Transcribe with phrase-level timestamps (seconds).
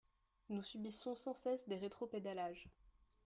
[0.49, 2.67] Nous subissons sans cesse des rétropédalages.